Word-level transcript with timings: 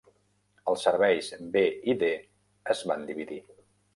Els 0.71 0.85
serveis 0.87 1.27
B 1.57 1.61
i 1.93 1.95
D 2.05 2.09
es 2.75 2.83
van 2.93 3.05
dividir. 3.13 3.41